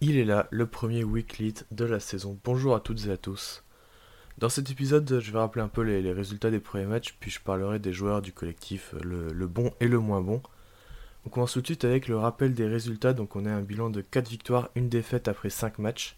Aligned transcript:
Il 0.00 0.18
est 0.18 0.24
là, 0.24 0.46
le 0.50 0.66
premier 0.66 1.04
weekly 1.04 1.54
de 1.70 1.84
la 1.84 2.00
saison. 2.00 2.38
Bonjour 2.44 2.74
à 2.74 2.80
toutes 2.80 3.06
et 3.06 3.10
à 3.10 3.16
tous. 3.16 3.62
Dans 4.38 4.48
cet 4.48 4.70
épisode, 4.70 5.20
je 5.20 5.32
vais 5.32 5.38
rappeler 5.38 5.62
un 5.62 5.68
peu 5.68 5.82
les, 5.82 6.12
résultats 6.12 6.50
des 6.50 6.60
premiers 6.60 6.86
matchs, 6.86 7.16
puis 7.20 7.30
je 7.30 7.40
parlerai 7.40 7.78
des 7.78 7.92
joueurs 7.92 8.20
du 8.20 8.32
collectif, 8.32 8.94
le, 9.02 9.32
le 9.32 9.46
bon 9.46 9.72
et 9.80 9.88
le 9.88 9.98
moins 9.98 10.20
bon. 10.20 10.42
On 11.26 11.30
commence 11.30 11.52
tout 11.52 11.60
de 11.60 11.66
suite 11.66 11.84
avec 11.84 12.08
le 12.08 12.16
rappel 12.18 12.54
des 12.54 12.66
résultats. 12.66 13.12
Donc 13.12 13.36
on 13.36 13.46
a 13.46 13.50
un 13.50 13.62
bilan 13.62 13.90
de 13.90 14.00
4 14.00 14.28
victoires, 14.28 14.70
une 14.74 14.88
défaite 14.88 15.28
après 15.28 15.50
5 15.50 15.78
matchs. 15.78 16.16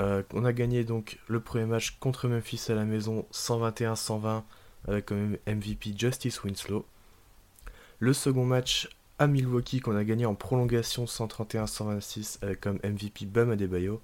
Euh, 0.00 0.22
on 0.32 0.44
a 0.44 0.52
gagné 0.52 0.84
donc 0.84 1.18
le 1.28 1.40
premier 1.40 1.66
match 1.66 1.98
contre 2.00 2.28
Memphis 2.28 2.64
à 2.68 2.74
la 2.74 2.84
maison 2.84 3.26
121-120 3.32 4.42
avec 4.88 5.06
comme 5.06 5.36
MVP 5.46 5.94
Justice 5.96 6.42
Winslow. 6.42 6.86
Le 7.98 8.12
second 8.12 8.44
match 8.44 8.88
à 9.18 9.26
Milwaukee 9.26 9.80
qu'on 9.80 9.96
a 9.96 10.04
gagné 10.04 10.26
en 10.26 10.34
prolongation 10.34 11.04
131-126 11.04 12.38
avec 12.42 12.60
comme 12.60 12.78
MVP 12.82 13.26
Bam 13.26 13.50
Adebayo. 13.50 14.00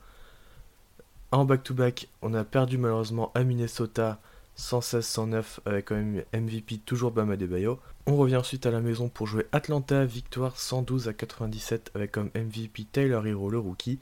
En 1.33 1.45
back-to-back, 1.45 2.09
on 2.23 2.33
a 2.35 2.45
perdu 2.45 2.79
malheureusement 2.79 3.33
à 3.35 3.45
Minnesota 3.45 4.21
116-109 4.59 5.61
avec 5.67 5.87
quand 5.87 5.97
MVP 5.97 6.79
toujours 6.79 7.13
Bam 7.13 7.31
Adebayo. 7.31 7.79
On 8.07 8.17
revient 8.17 8.37
ensuite 8.37 8.67
à 8.67 8.71
la 8.71 8.81
maison 8.81 9.09
pour 9.09 9.27
jouer 9.27 9.47
Atlanta, 9.53 10.05
victoire 10.05 10.59
112 10.59 11.09
à 11.09 11.13
97 11.13 11.93
avec 11.95 12.13
comme 12.13 12.31
MVP 12.35 12.87
Taylor 12.91 13.27
Hero 13.27 13.51
le 13.51 13.59
rookie. 13.59 13.99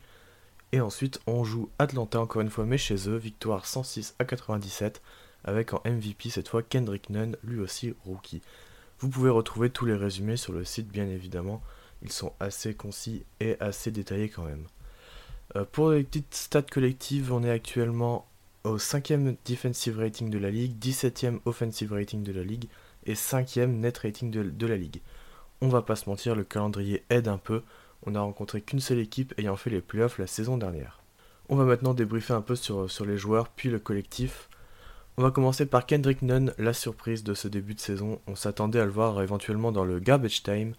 Et 0.72 0.80
ensuite 0.80 1.20
on 1.26 1.44
joue 1.44 1.68
Atlanta 1.78 2.20
encore 2.20 2.42
une 2.42 2.50
fois 2.50 2.64
mais 2.64 2.78
chez 2.78 3.08
eux, 3.08 3.16
victoire 3.16 3.66
106 3.66 4.14
à 4.18 4.24
97 4.24 5.02
avec 5.44 5.74
en 5.74 5.82
MVP 5.84 6.30
cette 6.30 6.48
fois 6.48 6.62
Kendrick 6.62 7.10
Nunn, 7.10 7.36
lui 7.44 7.60
aussi 7.60 7.94
rookie. 8.04 8.42
Vous 8.98 9.10
pouvez 9.10 9.30
retrouver 9.30 9.70
tous 9.70 9.84
les 9.84 9.94
résumés 9.94 10.38
sur 10.38 10.52
le 10.52 10.64
site 10.64 10.88
bien 10.88 11.06
évidemment, 11.06 11.62
ils 12.02 12.12
sont 12.12 12.32
assez 12.40 12.74
concis 12.74 13.24
et 13.40 13.56
assez 13.60 13.90
détaillés 13.90 14.30
quand 14.30 14.44
même. 14.44 14.66
Euh, 15.54 15.64
pour 15.70 15.90
les 15.90 16.02
petites 16.02 16.34
stats 16.34 16.62
collectives, 16.62 17.32
on 17.32 17.44
est 17.44 17.50
actuellement 17.50 18.26
au 18.66 18.78
5e 18.78 19.36
defensive 19.44 19.98
rating 19.98 20.28
de 20.28 20.38
la 20.38 20.50
ligue, 20.50 20.76
17e 20.78 21.38
offensive 21.44 21.92
rating 21.92 22.22
de 22.22 22.32
la 22.32 22.42
ligue 22.42 22.68
et 23.04 23.14
5e 23.14 23.66
net 23.66 23.98
rating 23.98 24.30
de, 24.30 24.66
la 24.66 24.76
ligue. 24.76 25.00
On 25.60 25.68
va 25.68 25.82
pas 25.82 25.96
se 25.96 26.08
mentir, 26.08 26.34
le 26.34 26.44
calendrier 26.44 27.04
aide 27.08 27.28
un 27.28 27.38
peu. 27.38 27.62
On 28.04 28.14
a 28.14 28.20
rencontré 28.20 28.60
qu'une 28.60 28.80
seule 28.80 28.98
équipe 28.98 29.34
ayant 29.38 29.56
fait 29.56 29.70
les 29.70 29.80
playoffs 29.80 30.18
la 30.18 30.26
saison 30.26 30.58
dernière. 30.58 31.00
On 31.48 31.56
va 31.56 31.64
maintenant 31.64 31.94
débriefer 31.94 32.32
un 32.32 32.40
peu 32.40 32.56
sur, 32.56 32.90
sur 32.90 33.04
les 33.04 33.16
joueurs 33.16 33.48
puis 33.48 33.70
le 33.70 33.78
collectif. 33.78 34.48
On 35.16 35.22
va 35.22 35.30
commencer 35.30 35.64
par 35.64 35.86
Kendrick 35.86 36.22
Nunn, 36.22 36.52
la 36.58 36.72
surprise 36.72 37.22
de 37.22 37.34
ce 37.34 37.48
début 37.48 37.74
de 37.74 37.80
saison. 37.80 38.20
On 38.26 38.34
s'attendait 38.34 38.80
à 38.80 38.84
le 38.84 38.90
voir 38.90 39.22
éventuellement 39.22 39.72
dans 39.72 39.84
le 39.84 40.00
garbage 40.00 40.42
time 40.42 40.74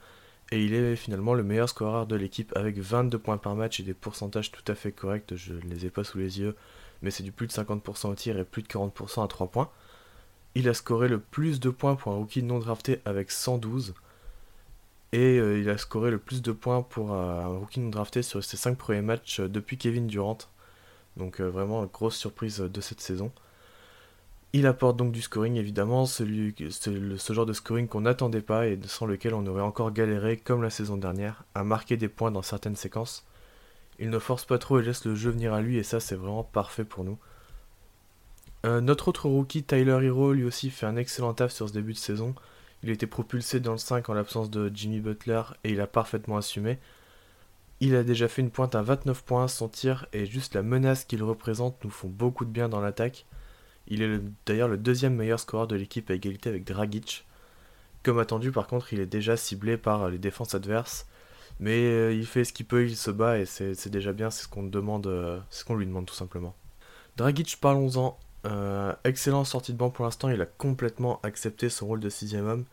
et 0.51 0.63
il 0.63 0.73
est 0.73 0.95
finalement 0.95 1.33
le 1.33 1.43
meilleur 1.43 1.69
scoreur 1.69 2.05
de 2.05 2.15
l'équipe 2.15 2.55
avec 2.55 2.77
22 2.77 3.17
points 3.17 3.37
par 3.37 3.55
match 3.55 3.79
et 3.79 3.83
des 3.83 3.93
pourcentages 3.93 4.51
tout 4.51 4.63
à 4.67 4.75
fait 4.75 4.91
corrects. 4.91 5.33
Je 5.35 5.53
ne 5.53 5.69
les 5.69 5.85
ai 5.85 5.89
pas 5.89 6.03
sous 6.03 6.17
les 6.17 6.39
yeux, 6.39 6.55
mais 7.01 7.11
c'est 7.11 7.23
du 7.23 7.31
plus 7.31 7.47
de 7.47 7.51
50% 7.51 8.07
au 8.09 8.15
tir 8.15 8.37
et 8.37 8.43
plus 8.43 8.63
de 8.63 8.67
40% 8.67 9.23
à 9.23 9.27
3 9.27 9.47
points. 9.47 9.69
Il 10.55 10.67
a 10.69 10.73
scoré 10.73 11.07
le 11.07 11.19
plus 11.19 11.59
de 11.59 11.69
points 11.69 11.95
pour 11.95 12.11
un 12.11 12.15
rookie 12.15 12.43
non 12.43 12.59
drafté 12.59 13.01
avec 13.05 13.31
112. 13.31 13.93
Et 15.13 15.39
euh, 15.39 15.59
il 15.59 15.69
a 15.69 15.77
scoré 15.77 16.11
le 16.11 16.17
plus 16.17 16.41
de 16.41 16.51
points 16.51 16.81
pour 16.81 17.13
un 17.13 17.47
rookie 17.47 17.79
non 17.79 17.89
drafté 17.89 18.21
sur 18.21 18.43
ses 18.43 18.57
5 18.57 18.77
premiers 18.77 19.01
matchs 19.01 19.39
euh, 19.39 19.47
depuis 19.47 19.77
Kevin 19.77 20.07
Durant. 20.07 20.39
Donc 21.15 21.39
euh, 21.39 21.49
vraiment 21.49 21.85
grosse 21.85 22.17
surprise 22.17 22.57
de 22.59 22.81
cette 22.81 23.01
saison. 23.01 23.31
Il 24.53 24.65
apporte 24.65 24.97
donc 24.97 25.11
du 25.11 25.21
scoring 25.21 25.55
évidemment, 25.55 26.05
ce 26.05 26.23
genre 27.33 27.45
de 27.45 27.53
scoring 27.53 27.87
qu'on 27.87 28.01
n'attendait 28.01 28.41
pas 28.41 28.67
et 28.67 28.79
sans 28.87 29.05
lequel 29.05 29.33
on 29.33 29.45
aurait 29.45 29.61
encore 29.61 29.91
galéré 29.91 30.37
comme 30.37 30.63
la 30.63 30.69
saison 30.69 30.97
dernière 30.97 31.43
à 31.53 31.63
marquer 31.63 31.97
des 31.97 32.07
points 32.07 32.31
dans 32.31 32.41
certaines 32.41 32.77
séquences. 32.77 33.25
Il 33.99 34.09
ne 34.09 34.19
force 34.19 34.45
pas 34.45 34.57
trop 34.57 34.79
et 34.79 34.83
laisse 34.83 35.05
le 35.05 35.15
jeu 35.15 35.31
venir 35.31 35.53
à 35.53 35.61
lui 35.61 35.77
et 35.77 35.83
ça 35.83 35.99
c'est 35.99 36.15
vraiment 36.15 36.43
parfait 36.43 36.85
pour 36.85 37.03
nous. 37.03 37.17
Euh, 38.65 38.81
notre 38.81 39.07
autre 39.07 39.27
rookie 39.27 39.63
Tyler 39.63 39.99
Hero 40.03 40.33
lui 40.33 40.43
aussi 40.43 40.69
fait 40.69 40.85
un 40.85 40.97
excellent 40.97 41.33
taf 41.33 41.51
sur 41.51 41.67
ce 41.67 41.73
début 41.73 41.93
de 41.93 41.97
saison. 41.97 42.35
Il 42.83 42.89
était 42.89 43.07
propulsé 43.07 43.59
dans 43.59 43.71
le 43.71 43.77
5 43.77 44.09
en 44.09 44.13
l'absence 44.13 44.49
de 44.49 44.71
Jimmy 44.73 44.99
Butler 44.99 45.41
et 45.63 45.71
il 45.71 45.81
a 45.81 45.87
parfaitement 45.87 46.37
assumé. 46.37 46.77
Il 47.79 47.95
a 47.95 48.03
déjà 48.03 48.27
fait 48.27 48.41
une 48.41 48.49
pointe 48.49 48.75
à 48.75 48.81
29 48.81 49.23
points, 49.23 49.47
son 49.47 49.67
tir 49.67 50.07
et 50.13 50.25
juste 50.25 50.55
la 50.55 50.63
menace 50.63 51.05
qu'il 51.05 51.23
représente 51.23 51.83
nous 51.83 51.91
font 51.91 52.07
beaucoup 52.07 52.45
de 52.45 52.49
bien 52.49 52.69
dans 52.69 52.81
l'attaque. 52.81 53.25
Il 53.87 54.01
est 54.01 54.19
d'ailleurs 54.45 54.67
le 54.67 54.77
deuxième 54.77 55.15
meilleur 55.15 55.39
scoreur 55.39 55.67
de 55.67 55.75
l'équipe 55.75 56.09
à 56.09 56.15
égalité 56.15 56.49
avec 56.49 56.65
Dragic. 56.65 57.25
Comme 58.03 58.19
attendu, 58.19 58.51
par 58.51 58.67
contre, 58.67 58.93
il 58.93 58.99
est 58.99 59.05
déjà 59.05 59.37
ciblé 59.37 59.77
par 59.77 60.09
les 60.09 60.17
défenses 60.17 60.55
adverses. 60.55 61.07
Mais 61.59 61.85
euh, 61.85 62.13
il 62.13 62.25
fait 62.25 62.43
ce 62.43 62.53
qu'il 62.53 62.65
peut, 62.65 62.85
il 62.85 62.95
se 62.95 63.09
bat 63.09 63.39
et 63.39 63.45
c'est 63.45 63.89
déjà 63.89 64.13
bien, 64.13 64.29
c'est 64.29 64.43
ce 64.43 64.47
qu'on 64.47 64.63
demande, 64.63 65.07
euh, 65.07 65.39
ce 65.49 65.65
qu'on 65.65 65.75
lui 65.75 65.85
demande 65.85 66.05
tout 66.05 66.15
simplement. 66.15 66.55
Dragic, 67.17 67.57
parlons-en. 67.59 68.17
Euh, 68.45 68.93
excellent 69.03 69.43
sortie 69.43 69.73
de 69.73 69.77
banc 69.77 69.89
pour 69.89 70.05
l'instant, 70.05 70.29
il 70.29 70.39
a 70.39 70.45
complètement 70.45 71.19
accepté 71.23 71.69
son 71.69 71.87
rôle 71.87 71.99
de 71.99 72.09
sixième 72.09 72.47
homme. 72.47 72.65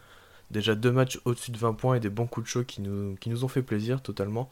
Déjà 0.51 0.75
deux 0.75 0.93
matchs 0.93 1.19
au-dessus 1.25 1.51
de 1.51 1.57
20 1.57 1.73
points 1.75 1.95
et 1.97 2.01
des 2.01 2.11
bons 2.11 2.27
coups 2.27 2.45
de 2.45 2.51
chaud 2.51 2.65
qui 2.65 2.83
nous, 2.83 3.45
ont 3.45 3.49
fait 3.49 3.63
plaisir 3.63 4.03
totalement. 4.03 4.51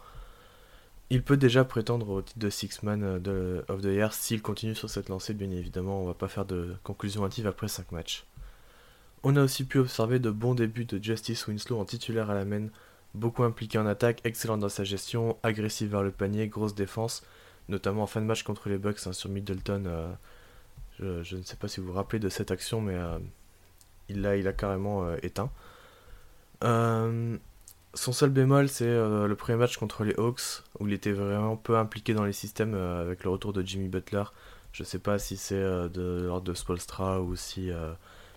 Il 1.10 1.22
peut 1.22 1.36
déjà 1.36 1.64
prétendre 1.64 2.08
au 2.08 2.22
titre 2.22 2.38
de 2.38 2.48
Six 2.48 2.82
Man 2.82 3.20
de, 3.20 3.62
of 3.68 3.82
the 3.82 3.86
Year 3.86 4.14
s'il 4.14 4.40
continue 4.40 4.74
sur 4.74 4.88
cette 4.88 5.10
lancée, 5.10 5.34
bien 5.34 5.50
évidemment, 5.50 6.00
on 6.00 6.06
va 6.06 6.14
pas 6.14 6.28
faire 6.28 6.46
de 6.46 6.74
conclusion 6.82 7.24
hâtive 7.24 7.46
après 7.46 7.68
5 7.68 7.92
matchs. 7.92 8.24
On 9.22 9.36
a 9.36 9.42
aussi 9.42 9.64
pu 9.64 9.78
observer 9.78 10.18
de 10.18 10.30
bons 10.30 10.54
débuts 10.54 10.86
de 10.86 11.02
Justice 11.02 11.46
Winslow 11.46 11.78
en 11.78 11.84
titulaire 11.84 12.30
à 12.30 12.34
la 12.34 12.46
main, 12.46 12.68
beaucoup 13.14 13.42
impliqué 13.42 13.78
en 13.78 13.86
attaque, 13.86 14.20
excellent 14.24 14.58
dans 14.58 14.68
sa 14.68 14.84
gestion, 14.84 15.36
agressif 15.42 15.90
vers 15.90 16.02
le 16.02 16.10
panier, 16.10 16.48
grosse 16.48 16.74
défense, 16.74 17.22
notamment 17.68 18.02
en 18.02 18.06
fin 18.06 18.20
de 18.20 18.26
match 18.26 18.42
contre 18.42 18.68
les 18.68 18.78
Bucks 18.78 19.06
hein, 19.06 19.12
sur 19.12 19.30
Middleton. 19.30 19.84
Euh, 19.86 21.22
je, 21.22 21.36
ne 21.36 21.42
sais 21.42 21.56
pas 21.56 21.68
si 21.68 21.80
vous 21.80 21.86
vous 21.86 21.92
rappelez 21.92 22.18
de 22.18 22.28
cette 22.28 22.50
action, 22.50 22.80
mais 22.80 22.94
euh, 22.94 23.18
il 24.08 24.22
l'a 24.22 24.30
a 24.30 24.52
carrément 24.52 25.04
euh, 25.04 25.16
éteint. 25.22 25.50
son 26.62 28.12
seul 28.12 28.30
bémol, 28.30 28.68
c'est 28.68 28.86
le 28.86 29.34
premier 29.34 29.58
match 29.58 29.76
contre 29.76 30.04
les 30.04 30.14
Hawks, 30.14 30.62
où 30.78 30.88
il 30.88 30.94
était 30.94 31.12
vraiment 31.12 31.56
peu 31.56 31.76
impliqué 31.76 32.14
dans 32.14 32.24
les 32.24 32.32
systèmes 32.32 32.74
avec 32.74 33.24
le 33.24 33.30
retour 33.30 33.52
de 33.52 33.62
Jimmy 33.62 33.88
Butler. 33.88 34.24
Je 34.72 34.84
sais 34.84 34.98
pas 34.98 35.18
si 35.18 35.36
c'est 35.36 35.60
de 35.60 36.22
l'ordre 36.24 36.46
de 36.46 36.54
Spolstra 36.54 37.20
ou 37.20 37.36
si. 37.36 37.70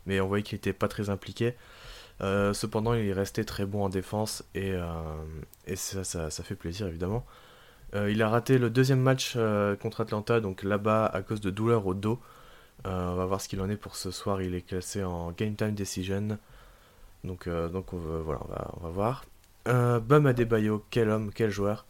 mais 0.05 0.19
on 0.19 0.27
voyait 0.27 0.43
qu'il 0.43 0.57
était 0.57 0.73
pas 0.73 0.89
très 0.89 1.09
impliqué. 1.09 1.55
Cependant, 2.19 2.93
il 2.93 3.07
est 3.07 3.13
resté 3.13 3.45
très 3.45 3.65
bon 3.65 3.83
en 3.83 3.89
défense 3.89 4.43
et, 4.55 4.73
et 5.67 5.75
ça, 5.75 6.29
fait 6.29 6.55
plaisir 6.55 6.87
évidemment. 6.87 7.25
il 7.93 8.21
a 8.21 8.29
raté 8.29 8.57
le 8.57 8.69
deuxième 8.69 9.01
match 9.01 9.37
contre 9.81 10.01
Atlanta, 10.01 10.39
donc 10.39 10.63
là-bas 10.63 11.05
à 11.05 11.21
cause 11.21 11.41
de 11.41 11.49
douleurs 11.49 11.85
au 11.87 11.93
dos. 11.93 12.19
on 12.85 13.15
va 13.15 13.25
voir 13.25 13.41
ce 13.41 13.49
qu'il 13.49 13.61
en 13.61 13.69
est 13.69 13.77
pour 13.77 13.95
ce 13.95 14.11
soir. 14.11 14.41
Il 14.41 14.55
est 14.55 14.61
classé 14.61 15.03
en 15.03 15.31
Game 15.31 15.55
Time 15.55 15.73
Decision. 15.73 16.37
Donc, 17.23 17.47
on 17.47 17.83
voilà, 17.97 18.39
on 18.43 18.47
va, 18.47 18.71
on 18.77 18.79
va 18.81 18.89
voir. 18.89 19.25
Euh, 19.67 19.99
Bam 19.99 20.27
Adebayo, 20.27 20.85
quel 20.91 21.09
homme, 21.09 21.31
quel 21.33 21.49
joueur. 21.49 21.85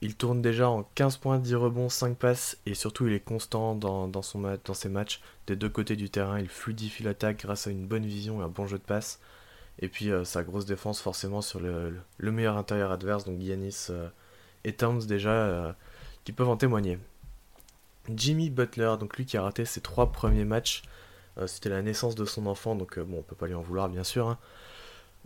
Il 0.00 0.16
tourne 0.16 0.42
déjà 0.42 0.68
en 0.68 0.82
15 0.94 1.16
points, 1.16 1.38
10 1.38 1.54
rebonds, 1.54 1.88
5 1.88 2.16
passes 2.18 2.58
et 2.66 2.74
surtout 2.74 3.06
il 3.06 3.14
est 3.14 3.20
constant 3.24 3.74
dans, 3.74 4.08
dans 4.08 4.22
ses 4.22 4.88
matchs. 4.88 5.20
Des 5.46 5.56
deux 5.56 5.68
côtés 5.68 5.96
du 5.96 6.10
terrain, 6.10 6.38
il 6.38 6.48
fluidifie 6.48 7.02
l'attaque 7.02 7.38
grâce 7.42 7.66
à 7.66 7.70
une 7.70 7.86
bonne 7.86 8.04
vision 8.04 8.40
et 8.40 8.44
un 8.44 8.48
bon 8.48 8.66
jeu 8.66 8.78
de 8.78 8.82
passe. 8.82 9.20
Et 9.80 9.88
puis 9.88 10.10
euh, 10.10 10.24
sa 10.24 10.42
grosse 10.42 10.66
défense 10.66 11.00
forcément 11.00 11.42
sur 11.42 11.60
le, 11.60 11.96
le, 12.18 12.32
meilleur 12.32 12.56
intérieur 12.56 12.92
adverse, 12.92 13.24
donc 13.24 13.40
Giannis 13.40 13.88
euh, 13.90 14.08
et 14.64 14.72
Towns 14.72 15.06
déjà, 15.06 15.30
euh, 15.30 15.72
qui 16.24 16.32
peuvent 16.32 16.48
en 16.48 16.56
témoigner. 16.56 16.98
Jimmy 18.14 18.50
Butler, 18.50 18.94
donc 19.00 19.16
lui 19.16 19.26
qui 19.26 19.36
a 19.36 19.42
raté 19.42 19.64
ses 19.64 19.80
trois 19.80 20.12
premiers 20.12 20.44
matchs, 20.44 20.82
c'était 21.46 21.70
la 21.70 21.82
naissance 21.82 22.14
de 22.14 22.24
son 22.24 22.46
enfant, 22.46 22.76
donc 22.76 22.98
bon 23.00 23.18
on 23.18 23.22
peut 23.22 23.34
pas 23.34 23.46
lui 23.46 23.54
en 23.54 23.62
vouloir 23.62 23.88
bien 23.88 24.04
sûr. 24.04 24.36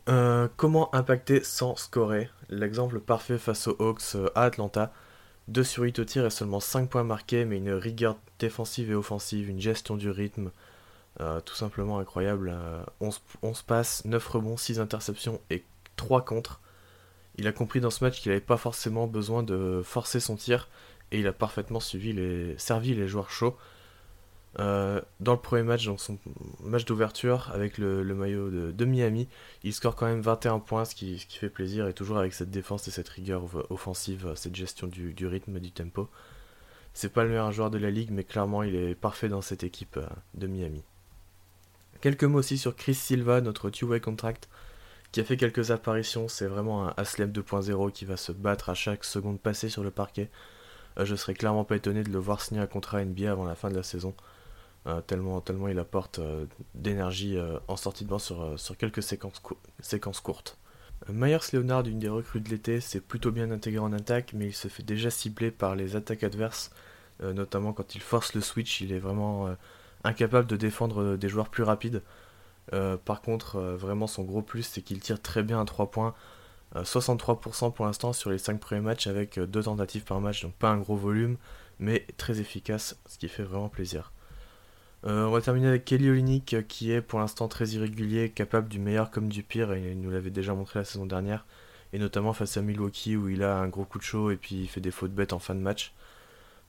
Hein. 0.07 0.49
Comment 0.57 0.95
impacter 0.95 1.43
sans 1.43 1.77
scorer? 1.77 2.31
L'exemple 2.49 3.01
parfait 3.01 3.37
face 3.37 3.67
aux 3.67 3.77
Hawks 3.81 4.17
à 4.37 4.45
Atlanta. 4.45 4.93
2 5.49 5.65
sur 5.65 5.83
8 5.83 5.99
au 5.99 6.05
tir 6.05 6.25
et 6.25 6.31
seulement 6.31 6.61
5 6.61 6.89
points 6.89 7.05
marqués, 7.05 7.45
mais 7.45 7.57
une 7.57 7.73
rigueur 7.73 8.17
défensive 8.39 8.91
et 8.91 8.95
offensive, 8.95 9.51
une 9.51 9.61
gestion 9.61 9.97
du 9.97 10.09
rythme, 10.11 10.51
euh, 11.21 11.41
tout 11.41 11.55
simplement 11.55 11.99
incroyable. 11.99 12.55
11, 13.01 13.21
11 13.43 13.63
passes, 13.63 14.05
9 14.05 14.27
rebonds, 14.29 14.57
6 14.57 14.81
interceptions 14.81 15.41
et 15.51 15.65
3 15.97 16.25
contre. 16.25 16.61
Il 17.37 17.47
a 17.47 17.53
compris 17.53 17.81
dans 17.81 17.91
ce 17.91 18.03
match 18.05 18.21
qu'il 18.21 18.31
n'avait 18.31 18.41
pas 18.41 18.57
forcément 18.57 19.07
besoin 19.07 19.43
de 19.43 19.83
forcer 19.85 20.21
son 20.21 20.37
tir 20.37 20.69
et 21.13 21.21
il 21.21 21.27
a 21.27 21.33
parfaitement 21.33 21.81
suivi 21.81 22.13
les, 22.13 22.57
servi 22.59 22.95
les 22.95 23.09
joueurs 23.09 23.31
chauds. 23.31 23.57
Euh, 24.59 25.01
dans 25.21 25.33
le 25.33 25.39
premier 25.39 25.63
match, 25.63 25.87
dans 25.87 25.99
son 25.99 26.19
match 26.65 26.85
d'ouverture 26.85 27.51
avec 27.53 27.79
le, 27.79 28.03
maillot 28.15 28.51
de, 28.51 28.85
Miami, 28.85 29.29
il 29.63 29.73
score 29.73 29.95
quand 29.95 30.07
même 30.07 30.21
21 30.21 30.59
points, 30.59 30.85
ce 30.85 30.95
qui, 30.95 31.19
fait 31.19 31.51
plaisir, 31.51 31.87
et 31.87 31.93
toujours 31.93 32.19
avec 32.19 32.33
cette 32.33 32.51
défense 32.51 32.89
et 32.89 32.91
cette 32.91 33.09
rigueur 33.09 33.45
offensive, 33.71 34.33
cette 34.35 34.57
gestion 34.57 34.87
du, 34.87 35.27
rythme 35.27 35.57
et 35.57 35.61
du 35.61 35.71
tempo. 35.71 36.09
C'est 36.95 37.13
pas 37.13 37.23
le 37.23 37.31
meilleur 37.31 37.53
joueur 37.53 37.71
de 37.71 37.79
la 37.79 37.91
ligue, 37.91 38.11
mais 38.11 38.25
clairement 38.25 38.63
il 38.65 38.75
est 38.75 38.95
parfait 38.97 39.29
dans 39.29 39.43
cette 39.43 39.63
équipe 39.63 39.99
euh, 39.99 40.07
de 40.35 40.49
Miami. 40.49 40.83
Quelques 42.01 42.25
mots 42.25 42.39
aussi 42.39 42.59
sur 42.59 42.77
Chris 42.77 42.95
Silva, 42.95 43.41
notre 43.41 43.71
two-way 43.71 44.01
contract, 44.01 44.49
qui 45.11 45.21
a 45.21 45.25
fait 45.25 45.37
quelques 45.37 45.73
apparitions. 45.73 46.29
C'est 46.29 46.47
vraiment 46.47 46.87
un 46.87 46.95
Aslem 46.97 47.33
2.0 47.33 47.91
qui 47.91 48.05
va 48.05 48.17
se 48.17 48.31
battre 48.31 48.69
à 48.69 48.75
chaque 48.75 49.05
seconde 49.05 49.41
passée 49.41 49.69
sur 49.69 49.83
le 49.83 49.91
parquet. 49.91 50.31
Euh, 50.99 51.05
je 51.05 51.17
serais 51.17 51.35
clairement 51.35 51.65
pas 51.65 51.77
étonné 51.77 52.05
de 52.05 52.11
le 52.11 52.19
voir 52.19 52.41
signer 52.41 52.61
un 52.61 52.69
contrat 52.69 53.05
NBA 53.05 53.31
avant 53.31 53.45
la 53.45 53.57
fin 53.57 53.69
de 53.69 53.75
la 53.75 53.83
saison. 53.83 54.15
Euh, 54.87 55.01
tellement, 55.01 55.41
tellement 55.41 55.67
il 55.67 55.79
apporte 55.81 56.21
euh, 56.21 56.47
d'énergie 56.75 57.37
en 57.67 57.77
sortie 57.77 58.05
de 58.05 58.11
banc 58.11 58.21
sur, 58.21 58.59
sur 58.59 58.77
quelques 58.77 59.03
séquences, 59.03 59.43
séquences 59.81 60.21
courtes. 60.21 60.57
Myers 61.09 61.39
Leonard, 61.53 61.87
une 61.87 61.99
des 61.99 62.09
recrues 62.09 62.41
de 62.41 62.49
l'été, 62.49 62.81
s'est 62.81 63.01
plutôt 63.01 63.33
bien 63.33 63.51
intégré 63.51 63.81
en 63.81 63.93
attaque, 63.93 64.33
mais 64.35 64.47
il 64.47 64.55
se 64.55 64.69
fait 64.69 64.83
déjà 64.83 65.11
cibler 65.11 65.51
par 65.51 65.77
les 65.77 65.95
attaques 65.95 66.25
adverses, 66.25 66.71
notamment 67.23 67.73
quand 67.73 67.95
il 67.95 68.01
force 68.01 68.35
le 68.35 68.41
switch, 68.41 68.81
il 68.81 68.93
est 68.93 68.99
vraiment 68.99 69.49
incapable 70.05 70.47
de 70.47 70.57
défendre 70.57 71.17
des 71.17 71.29
joueurs 71.29 71.49
plus 71.49 71.63
rapides. 71.63 72.03
par 73.05 73.21
contre, 73.23 73.59
vraiment 73.61 74.07
son 74.07 74.23
gros 74.25 74.43
plus, 74.43 74.63
c'est 74.63 74.83
qu'il 74.83 75.01
tire 75.01 75.21
très 75.21 75.43
bien 75.43 75.61
à 75.61 75.65
3 75.65 75.91
points, 75.91 76.15
63% 76.75 77.73
pour 77.73 77.87
l'instant 77.87 78.13
sur 78.13 78.31
les 78.31 78.39
5 78.39 78.61
premiers 78.61 78.81
matchs 78.81 79.07
avec 79.07 79.39
2 79.39 79.63
tentatives 79.63 80.05
par 80.05 80.21
match, 80.21 80.43
donc 80.43 80.55
pas 80.55 80.71
un 80.71 80.79
gros 80.79 80.97
volume, 80.97 81.37
mais 81.79 82.07
très 82.17 82.41
efficace, 82.41 82.99
ce 83.07 83.19
qui 83.19 83.29
fait 83.29 83.43
vraiment 83.43 83.69
plaisir. 83.69 84.13
Euh, 85.05 85.27
on 85.27 85.31
va 85.31 85.41
terminer 85.41 85.69
avec 85.69 85.85
Kelly 85.85 86.11
Olynyk 86.11 86.55
euh, 86.55 86.63
qui 86.63 86.91
est 86.91 87.01
pour 87.01 87.21
l'instant 87.21 87.47
très 87.47 87.69
irrégulier, 87.69 88.31
capable 88.31 88.69
du 88.69 88.81
meilleur 88.81 89.11
comme 89.11 89.29
du 89.29 89.43
pire, 89.45 89.73
et 89.73 89.93
il 89.93 90.01
nous 90.01 90.11
l'avait 90.11 90.31
déjà 90.31 90.55
montré 90.55 90.81
la 90.81 90.85
saison 90.85 91.07
dernière, 91.07 91.47
et 91.93 91.99
notamment 91.99 92.33
face 92.33 92.57
à 92.57 92.63
Milwaukee 92.63 93.17
où 93.17 93.29
il 93.29 93.45
a 93.45 93.59
un 93.59 93.69
gros 93.69 93.85
coup 93.85 93.99
de 93.99 94.03
chaud 94.03 94.31
et 94.31 94.37
puis 94.37 94.57
il 94.57 94.69
fait 94.69 94.81
des 94.81 94.91
fautes 94.91 95.13
bêtes 95.13 95.33
en 95.33 95.39
fin 95.39 95.55
de 95.55 95.61
match. 95.61 95.93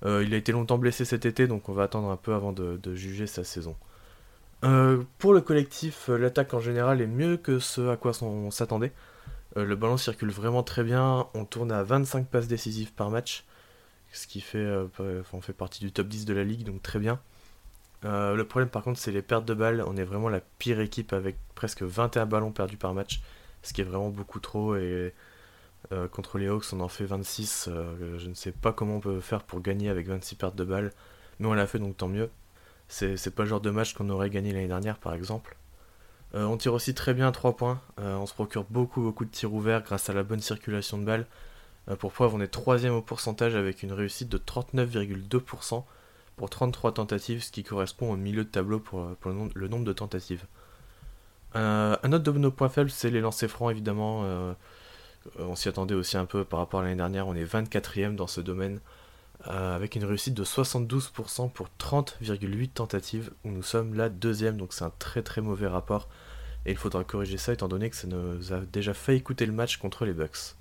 Euh, 0.05 0.23
il 0.23 0.33
a 0.33 0.37
été 0.37 0.51
longtemps 0.51 0.77
blessé 0.77 1.05
cet 1.05 1.25
été, 1.25 1.47
donc 1.47 1.69
on 1.69 1.73
va 1.73 1.83
attendre 1.83 2.09
un 2.09 2.17
peu 2.17 2.33
avant 2.33 2.53
de, 2.53 2.95
juger 2.95 3.27
sa 3.27 3.43
saison. 3.43 3.75
pour 5.17 5.33
le 5.33 5.41
collectif, 5.41 6.09
l'attaque 6.09 6.53
en 6.53 6.59
général 6.59 7.01
est 7.01 7.07
mieux 7.07 7.37
que 7.37 7.59
ce 7.59 7.89
à 7.89 7.97
quoi 7.97 8.11
on 8.21 8.51
s'attendait. 8.51 8.91
le 9.55 9.75
ballon 9.75 9.97
circule 9.97 10.31
vraiment 10.31 10.63
très 10.63 10.83
bien, 10.83 11.27
on 11.33 11.45
tourne 11.45 11.71
à 11.71 11.83
25 11.83 12.27
passes 12.27 12.47
décisives 12.47 12.93
par 12.93 13.09
match, 13.09 13.45
ce 14.11 14.27
qui 14.27 14.41
fait, 14.41 14.67
fait 15.41 15.53
partie 15.53 15.83
du 15.83 15.91
top 15.91 16.07
10 16.07 16.25
de 16.25 16.33
la 16.33 16.43
ligue, 16.43 16.63
donc 16.63 16.81
très 16.81 16.99
bien. 16.99 17.19
Euh, 18.05 18.35
le 18.35 18.45
problème 18.45 18.69
par 18.69 18.83
contre 18.83 18.97
c'est 18.97 19.11
les 19.11 19.21
pertes 19.21 19.45
de 19.45 19.53
balles. 19.53 19.83
On 19.87 19.97
est 19.97 20.03
vraiment 20.03 20.29
la 20.29 20.39
pire 20.39 20.79
équipe 20.79 21.13
avec 21.13 21.37
presque 21.55 21.83
21 21.83 22.25
ballons 22.25 22.51
perdus 22.51 22.77
par 22.77 22.93
match, 22.93 23.21
ce 23.61 23.73
qui 23.73 23.81
est 23.81 23.83
vraiment 23.83 24.09
beaucoup 24.09 24.39
trop. 24.39 24.75
Et 24.75 25.13
euh, 25.91 26.07
contre 26.07 26.37
les 26.37 26.47
Hawks 26.47 26.65
on 26.73 26.79
en 26.81 26.87
fait 26.87 27.05
26. 27.05 27.69
Euh, 27.69 28.17
je 28.19 28.27
ne 28.27 28.33
sais 28.33 28.51
pas 28.51 28.73
comment 28.73 28.97
on 28.97 28.99
peut 28.99 29.21
faire 29.21 29.43
pour 29.43 29.61
gagner 29.61 29.89
avec 29.89 30.07
26 30.07 30.35
pertes 30.35 30.55
de 30.55 30.63
balles, 30.63 30.91
mais 31.39 31.47
on 31.47 31.53
l'a 31.53 31.67
fait 31.67 31.79
donc 31.79 31.97
tant 31.97 32.07
mieux. 32.07 32.29
C'est 32.87 33.35
pas 33.35 33.43
le 33.43 33.49
genre 33.49 33.61
de 33.61 33.69
match 33.69 33.93
qu'on 33.93 34.09
aurait 34.09 34.29
gagné 34.29 34.51
l'année 34.51 34.67
dernière 34.67 34.97
par 34.97 35.13
exemple. 35.13 35.57
on 36.33 36.57
tire 36.57 36.73
aussi 36.73 36.95
très 36.95 37.13
bien 37.13 37.27
à 37.27 37.31
3 37.31 37.55
points. 37.55 37.81
on 37.97 38.25
se 38.25 38.33
procure 38.33 38.65
beaucoup 38.69 39.01
beaucoup 39.01 39.25
de 39.25 39.29
tirs 39.29 39.53
ouverts 39.53 39.83
grâce 39.83 40.09
à 40.09 40.13
la 40.13 40.23
bonne 40.23 40.39
circulation 40.39 40.97
de 40.97 41.05
balles. 41.05 41.27
pour 41.99 42.11
preuve 42.11 42.33
on 42.33 42.41
est 42.41 42.47
troisième 42.47 42.93
au 42.95 43.03
pourcentage 43.03 43.55
avec 43.55 43.83
une 43.83 43.93
réussite 43.93 44.29
de 44.29 44.39
39,2% 44.39 45.83
pour 46.35 46.49
33 46.49 46.93
tentatives, 46.93 47.43
ce 47.43 47.51
qui 47.51 47.63
correspond 47.63 48.11
au 48.11 48.15
milieu 48.15 48.43
de 48.43 48.49
tableau 48.49 48.79
pour, 48.79 49.07
le, 49.25 49.67
nombre 49.67 49.83
de 49.83 49.93
tentatives. 49.93 50.45
Euh, 51.55 51.95
un 52.01 52.13
autre 52.13 52.23
de 52.23 52.39
nos 52.39 52.49
points 52.49 52.69
faibles, 52.69 52.89
c'est 52.89 53.11
les 53.11 53.21
lancers 53.21 53.49
francs, 53.49 53.69
évidemment. 53.69 54.23
Euh, 55.39 55.43
on 55.45 55.55
s'y 55.55 55.69
attendait 55.69 55.95
aussi 55.95 56.17
un 56.17 56.25
peu 56.25 56.43
par 56.43 56.59
rapport 56.59 56.81
à 56.81 56.83
l'année 56.83 56.95
dernière. 56.95 57.27
On 57.27 57.35
est 57.35 57.45
24ème 57.45 58.15
dans 58.15 58.27
ce 58.27 58.41
domaine, 58.41 58.79
euh, 59.47 59.75
avec 59.75 59.95
une 59.95 60.05
réussite 60.05 60.33
de 60.33 60.43
72% 60.43 61.51
pour 61.51 61.67
30,8 61.79 62.69
tentatives, 62.69 63.31
où 63.43 63.49
nous 63.49 63.63
sommes 63.63 63.93
là 63.93 64.09
deuxième, 64.09 64.57
donc 64.57 64.73
c'est 64.73 64.83
un 64.83 64.91
très 64.99 65.21
très 65.21 65.41
mauvais 65.41 65.67
rapport. 65.67 66.07
Et 66.65 66.71
il 66.71 66.77
faudra 66.77 67.03
corriger 67.03 67.37
ça 67.37 67.53
étant 67.53 67.67
donné 67.67 67.89
que 67.89 67.95
ça 67.95 68.07
nous 68.07 68.53
a 68.53 68.59
déjà 68.59 68.93
fait 68.93 69.15
écouter 69.15 69.45
le 69.45 69.53
match 69.53 69.77
contre 69.77 70.05
les 70.05 70.13
Bucks. 70.13 70.55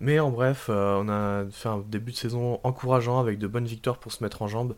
Mais 0.00 0.18
en 0.18 0.30
bref, 0.30 0.66
euh, 0.68 0.96
on 1.00 1.08
a 1.08 1.44
fait 1.50 1.68
un 1.68 1.78
début 1.78 2.12
de 2.12 2.16
saison 2.16 2.60
encourageant 2.64 3.20
avec 3.20 3.38
de 3.38 3.46
bonnes 3.46 3.66
victoires 3.66 3.98
pour 3.98 4.12
se 4.12 4.22
mettre 4.24 4.42
en 4.42 4.48
jambes. 4.48 4.74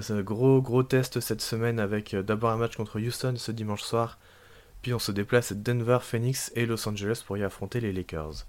C'est 0.00 0.14
un 0.14 0.22
gros 0.22 0.62
gros 0.62 0.82
test 0.82 1.20
cette 1.20 1.42
semaine 1.42 1.78
avec 1.78 2.16
d'abord 2.16 2.50
un 2.50 2.56
match 2.56 2.76
contre 2.76 2.98
Houston 2.98 3.34
ce 3.36 3.52
dimanche 3.52 3.82
soir, 3.82 4.18
puis 4.82 4.92
on 4.92 4.98
se 4.98 5.12
déplace 5.12 5.52
à 5.52 5.54
Denver, 5.54 5.98
Phoenix 6.02 6.52
et 6.54 6.66
Los 6.66 6.88
Angeles 6.88 7.22
pour 7.26 7.38
y 7.38 7.44
affronter 7.44 7.80
les 7.80 7.92
Lakers. 7.92 8.46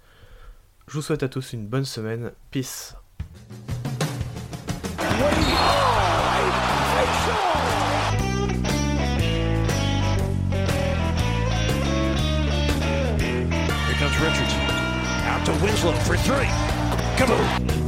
Je 0.88 0.94
vous 0.94 1.01
souhaite 1.01 1.24
à 1.24 1.30
tous 1.30 1.53
une 1.53 1.68
bonne 1.68 1.85
semaine, 1.85 2.31
peace. 2.51 2.95
to 15.45 15.51
Winslow 15.62 15.91
for 15.94 16.15
three. 16.15 16.47
Come 17.18 17.31
on. 17.31 17.82